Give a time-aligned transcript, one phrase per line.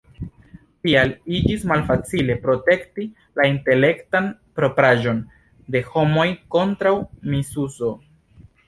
[0.85, 3.07] Tial iĝis malfacile protekti
[3.41, 5.23] la "intelektan propraĵon"
[5.77, 6.97] de homoj kontraŭ
[7.37, 7.95] misuzo.